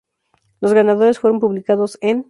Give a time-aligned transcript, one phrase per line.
[0.61, 2.19] Los ganadores fueron publicados enː